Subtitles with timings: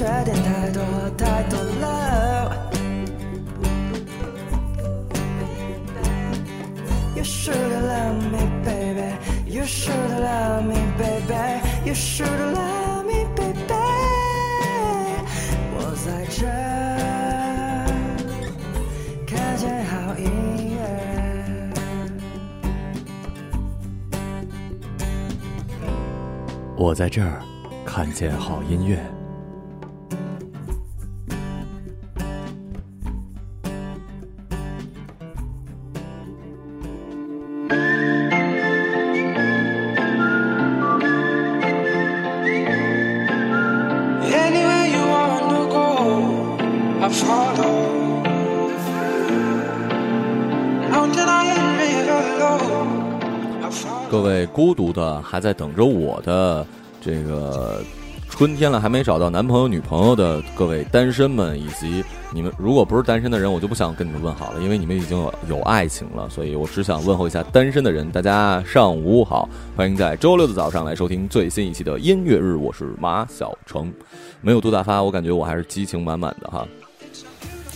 [0.00, 0.82] 缺点太多
[1.18, 2.72] 太多了。
[7.14, 9.12] You should love me, baby.
[9.44, 11.60] You should love me, baby.
[11.84, 13.74] You should love me, baby.
[15.76, 16.46] 我在这
[19.26, 20.24] 看见好音
[20.76, 20.80] 乐。
[26.74, 27.42] 我在这儿
[27.84, 29.09] 看见好音乐。
[54.10, 56.66] 各位孤独的还在等着我的
[57.00, 57.80] 这个
[58.28, 62.02] 春天了还没找到男朋友女朋友的各位单身们，以及
[62.34, 73.92] 你们如果不是单身的人，我就不想跟你们问好了，因为你们已经有有爱情了，所以我只想问候一下单身的人，大家上午好，欢迎在周六的早上来收听最新一期的音乐日，我是马小成，
[74.40, 76.66] 没有杜大发，我感觉我还是激情满满的哈。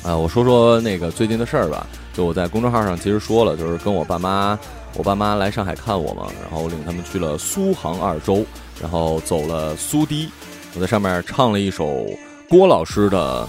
[0.02, 1.86] 啊，我说说那个最近的事儿吧。
[2.12, 4.56] 就我在公众号上其实说了，就是跟我爸妈，
[4.96, 8.44] 我爸妈来上海看我嘛，然后领他们去了苏杭二州，
[8.80, 10.28] 然后走了苏堤，
[10.76, 12.06] 我在上面唱了一首
[12.48, 13.48] 郭老师的，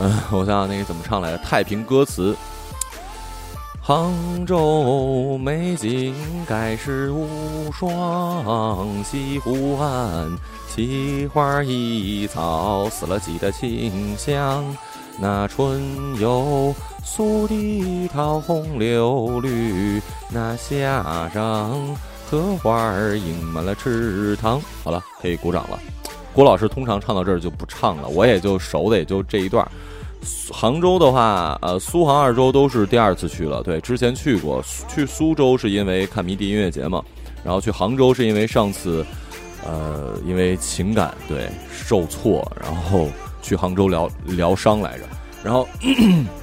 [0.00, 2.32] 嗯、我想想那个怎么唱来着，《太平歌词》。
[3.80, 6.14] 杭州美景
[6.46, 10.28] 盖世无双，西湖岸
[10.68, 14.64] 奇花异草，死了几的清香。
[15.20, 15.80] 那春
[16.20, 16.74] 有
[17.04, 20.00] 苏堤桃红柳绿，
[20.30, 21.96] 那夏上
[22.28, 24.60] 荷花儿映满了池塘。
[24.82, 25.78] 好了，可以鼓掌了。
[26.32, 29.66] 郭老师通常唱到这儿就不唱了，我也就熟的也就这一段。
[30.50, 33.62] 杭州的话，呃，苏杭二州都是第二次去了。
[33.62, 37.02] 对，之前去过，去苏州是因为看迷笛音乐节嘛，
[37.44, 39.04] 然后去杭州是因为上次，
[39.64, 43.08] 呃，因为情感对受挫，然后
[43.42, 45.04] 去杭州疗疗伤来着。
[45.44, 45.68] 然后，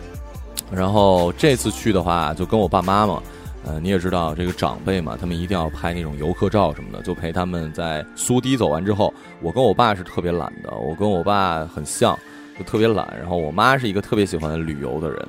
[0.70, 3.24] 然后这次去的话，就跟我爸妈嘛，
[3.66, 9.12] 呃，你也知道这个长辈嘛，他们一定要拍那种游客照什么的，就陪他们在苏堤走完之后，
[9.42, 12.16] 我跟我爸是特别懒的，我跟我爸很像。
[12.58, 15.26] 就特别懒，然后我妈是一个特别喜欢旅游的人，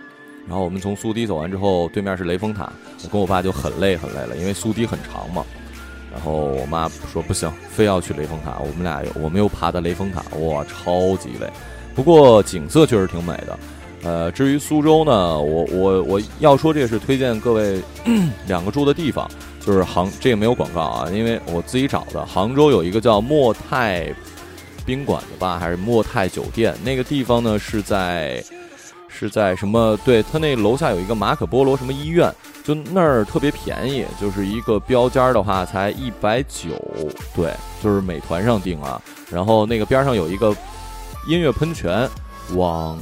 [0.49, 2.73] 然后我们从苏堤走完之后，对面是雷峰塔，
[3.05, 5.47] 我跟我爸就很累很累了，因为苏堤很长嘛，
[6.13, 11.51] 然后我妈说不行，非要去雷峰塔，我们俩我们又爬的雷峰塔，哇，超级累，
[11.95, 13.59] 不过景色确实挺美的。
[14.03, 17.81] 呃，至于苏州呢，我我我要说这是推荐各位
[18.49, 24.13] 两个住的地方，就是杭这个没有广告啊，因为我自己找的，杭州有一个叫莫泰。
[24.87, 26.75] 宾馆的吧，还是莫泰酒店？
[26.83, 28.43] 那个地方呢是在
[29.09, 29.97] 是在什么？
[30.05, 32.33] 对，它那楼下有一个马可波罗什么医院，
[32.65, 36.69] 就那儿特别便宜，就是一个标间的话才一百九，
[37.35, 39.01] 对，就是美团上订啊。
[39.31, 40.55] 然后那个边上有一个
[41.27, 42.09] 音乐喷泉，
[42.55, 42.99] 往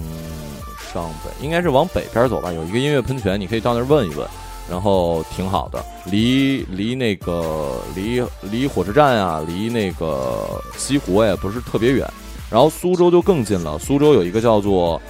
[0.92, 4.26] 上北应该是往北边走吧，有一个音乐喷泉，你可以到那儿问一问。
[4.70, 12.06] 然后挺好的，离离那个离离火车站啊，离那个西湖也不是特别远。
[12.50, 15.00] 然后苏州就更近了，苏州有一个叫做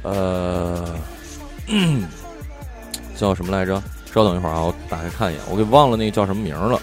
[0.00, 0.96] 呃
[3.22, 3.80] 叫什么来着？
[4.12, 6.76] 稍等一会儿啊，我打开看一眼，我给忘了那个叫什么名了，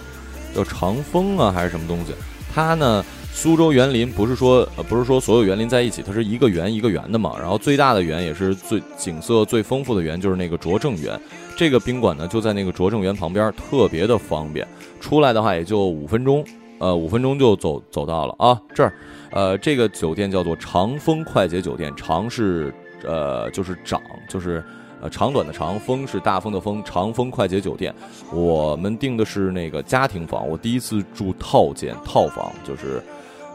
[0.55, 2.13] 叫长风啊还是什么东西？
[2.55, 3.03] 它呢，
[3.33, 7.35] 苏州园林不是说呃不是说所有园林在一起，它是一个园一个园的嘛。
[7.37, 11.19] 然后最大的园也是最景色最丰富的园，就是那个拙政园。
[11.57, 14.65] 这个宾馆呢就在那个拙政园旁边，特别的方便。
[15.01, 16.41] 出来的话也就五分钟，
[16.79, 18.57] 呃，五分钟就走走到了啊。
[18.73, 18.93] 这儿，
[19.31, 24.63] 呃，这个酒店叫做长风快捷酒店，长是呃就是长，就是
[25.01, 27.93] 呃长短的长，风是大风的风，长风快捷酒店。
[28.33, 33.01] 我们订的是那个家庭房，我第一次住套间套房，就是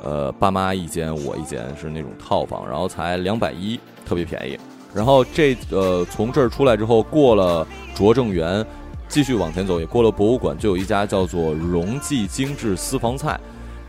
[0.02, 4.58] 呃爸妈一间，我一间是那种套房，然后才两百一，特别便宜。
[4.94, 8.64] 然后这呃从这儿出来之后，过了拙政园，
[9.08, 13.38] 继续往前走，也过了博物馆，就有一家叫做荣记精致私房菜。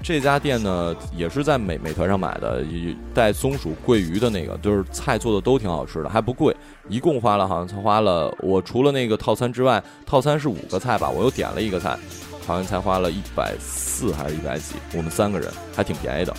[0.08, 2.64] 这家店呢，也是在美美团上买的，
[3.12, 6.56] 带松鼠桂鱼的那个，就是菜做的都挺好吃的，还不贵，
[6.88, 11.98] 一共花了好像才花了，我除了那个套餐之外，套餐是五个菜吧，我又点了一个菜，
[12.46, 16.32] 好像才花了一百四还是一百几，我们三个人还挺便宜的，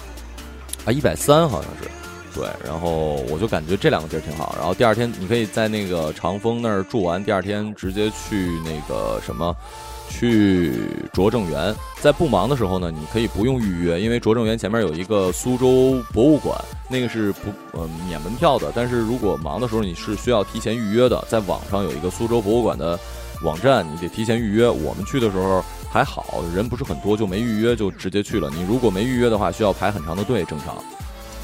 [0.84, 1.90] 啊，一百三好像是。
[2.38, 4.54] 对，然后我就感觉这两个地儿挺好。
[4.58, 9.56] 然后第二天你可以在那个长风那儿住完，第二天直接去那个什么，
[10.08, 10.72] 去
[11.12, 16.58] 拙政园，在不忙的时候呢，你可以不用预约，因为拙政园前面有一个苏州博物馆，
[16.88, 18.72] 那个是不呃免门票的。
[18.74, 22.98] 但是如果忙的时候，你是需要提前预约的，在网上有一个苏州博物馆的
[23.42, 24.68] 网站，你得提前预约。
[24.68, 28.50] 我们去的时候还好，人不是很多，就没预约就直接去了。
[28.50, 30.76] 你如果没预约的话，需要排很长的队，正常。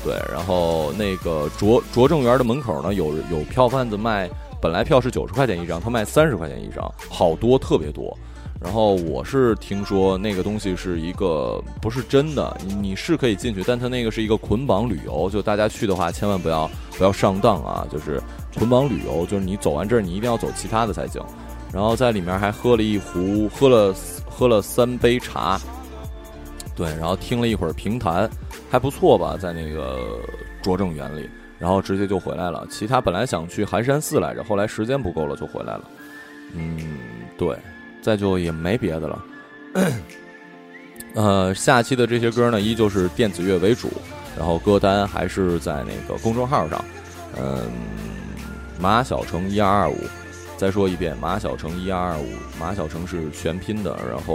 [0.05, 4.29] 对，然后那个拙拙政园的门口呢，有有票贩子卖，
[4.61, 8.17] 本来票是九十块钱一张，他卖三十块钱一张，好多特别多。
[8.62, 17.85] 然后我是听说那个东西是一个不是真的，你是可以进去，但它那个是一个捆绑旅游，就大家去的话千万不要不要上当啊！
[17.91, 18.23] 就是
[18.56, 21.20] 捆绑旅游，就是你走完这儿，你一定要走其他的才行。
[21.73, 23.94] 然后在里面还喝了一壶，喝了
[24.26, 25.61] 喝了三杯茶，
[26.76, 28.31] 对，然后听了一会儿评弹，
[28.70, 30.20] 还不错吧，在那个
[30.62, 31.29] 拙政园里，
[31.59, 32.64] 然后直接就回来了。
[32.70, 35.88] 其他本来想去寒山寺来着，后来时间不够了就回来了。
[36.55, 36.79] 嗯，
[37.37, 37.56] 对。
[38.02, 39.25] 再就也没别的了，
[41.14, 43.88] 呃，下期的这些歌呢，依旧是电子乐为主，
[44.37, 46.84] 然后歌单还是在那个公众号上，
[47.40, 47.70] 嗯，
[48.81, 49.96] 马小成一二二五，
[50.56, 52.26] 再说一遍，马小成一二二五，
[52.58, 54.34] 马小成是全拼的，然后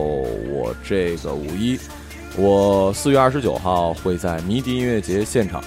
[0.50, 1.78] 我这个五一，
[2.38, 5.62] 我四月二十九号会在迷笛音乐节现场，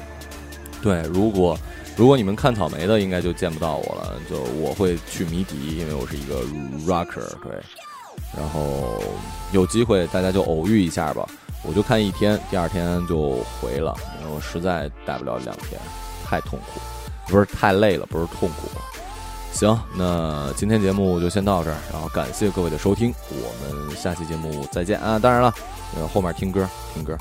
[0.82, 1.58] 对，如果。
[1.96, 4.14] 如果你们看草莓的，应该就见不到我了。
[4.28, 6.42] 就我会去迷笛，因为我是一个
[6.86, 7.52] rocker，对。
[8.36, 9.02] 然后
[9.52, 11.26] 有机会大家就偶遇一下吧。
[11.62, 15.80] 我就看一天，第二天就回了，因为我实在待不了两天，
[16.24, 16.80] 太痛苦，
[17.28, 18.68] 不是太累了，不是痛苦。
[19.52, 25.18] 行，那今天节目就先到这儿，然后感谢各位的收听，我们下期节目再见啊！
[25.18, 25.54] 当然了，
[25.94, 27.16] 呃，后面听歌，听歌。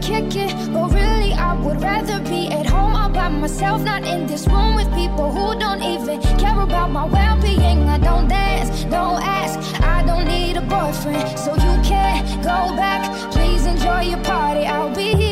[0.00, 0.52] Kick it.
[0.72, 4.74] But really, I would rather be at home all by myself, not in this room
[4.74, 7.88] with people who don't even care about my well being.
[7.88, 11.38] I don't dance, don't ask, I don't need a boyfriend.
[11.38, 14.64] So you can't go back, please enjoy your party.
[14.66, 15.25] I'll be here.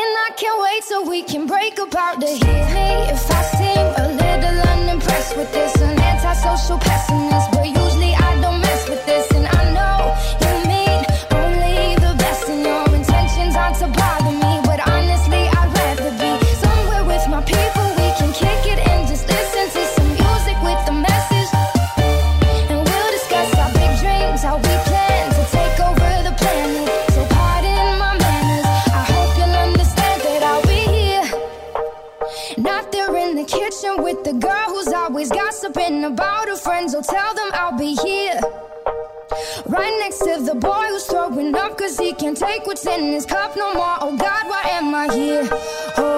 [0.00, 3.86] And I can't wait till we can break apart to hear me if I seem
[4.04, 5.76] a little unimpressed with this.
[5.82, 7.49] An antisocial pessimist,
[42.40, 43.98] take what's in this cup no more.
[44.00, 45.46] Oh God, why am I here?
[45.98, 46.09] Oh,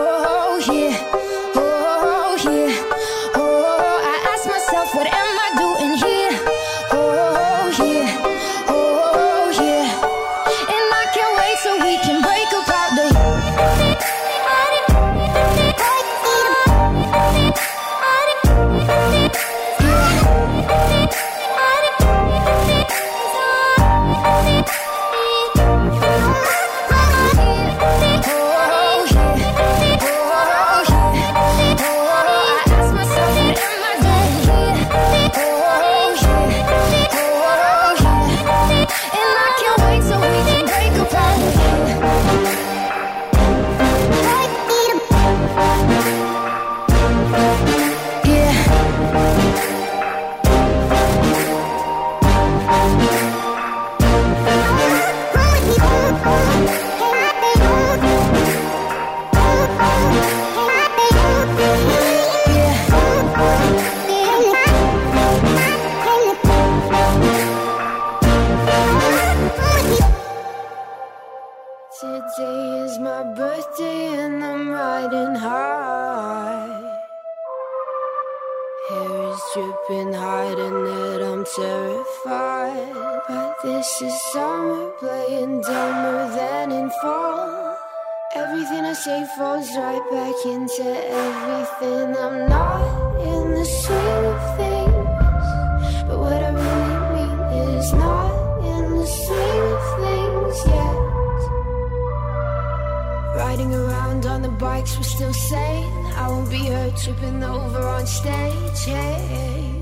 [104.63, 106.07] bikes were still sane.
[106.23, 108.85] I won't be her tripping over on stage.
[108.85, 109.75] Hey,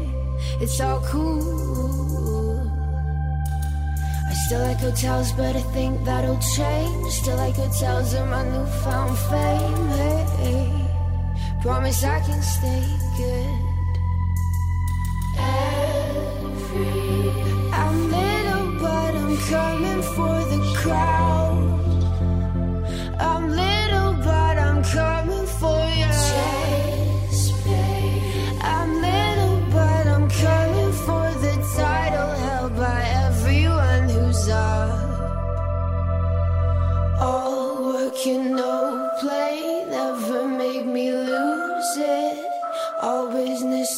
[0.59, 2.61] it's all cool.
[4.31, 7.13] I still like hotels, but I think that'll change.
[7.13, 9.89] Still like hotels in my newfound fame.
[10.43, 10.73] Hey,
[11.61, 12.85] promise I can stay
[13.19, 13.70] good.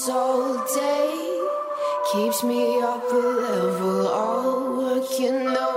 [0.03, 1.41] this all day
[2.13, 5.47] keeps me up a level, all working.
[5.47, 5.72] Over.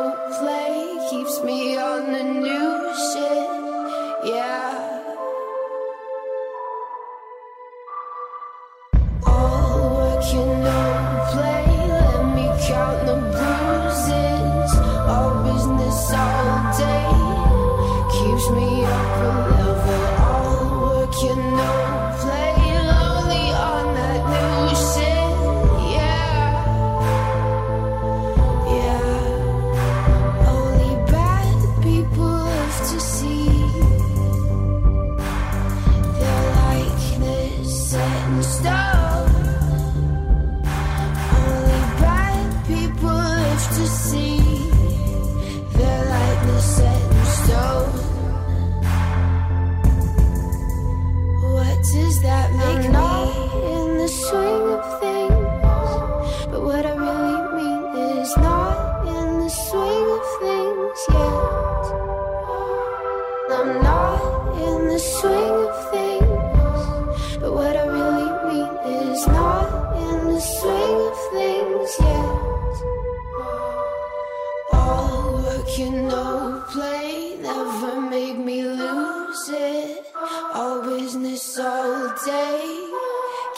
[81.35, 82.89] this all day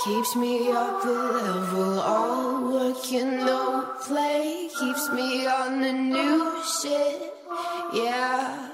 [0.04, 2.00] keeps me up a level.
[2.00, 7.34] All work and no play keeps me on the new shit.
[7.94, 8.68] Yeah.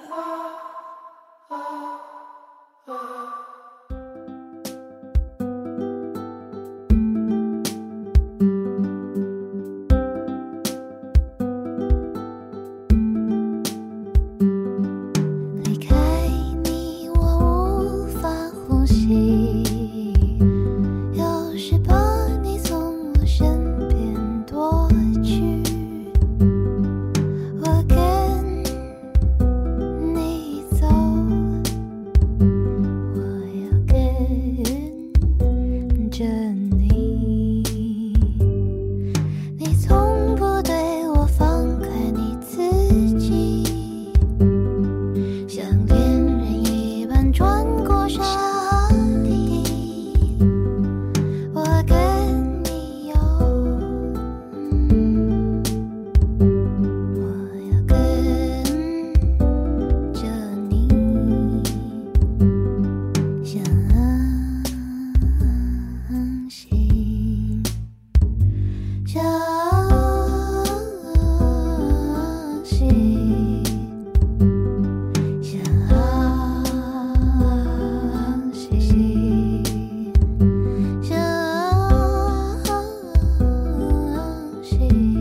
[84.73, 85.12] shit.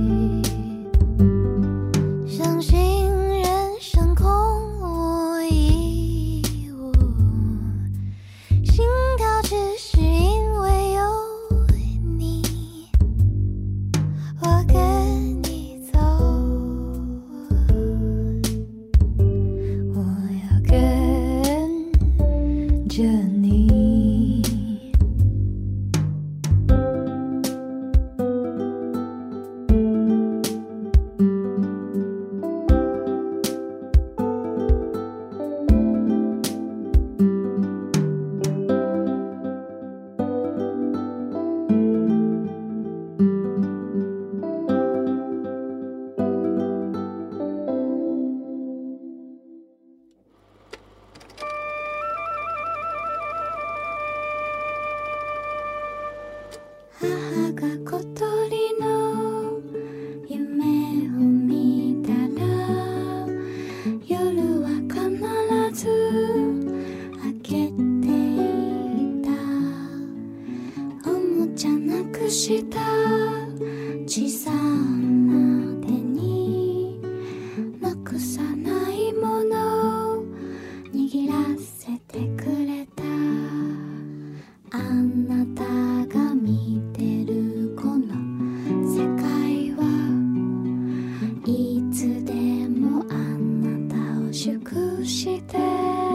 [95.23, 96.12] して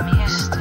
[0.00, 0.57] I'm used to.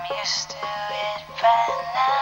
[0.00, 2.19] I'm used to it by now.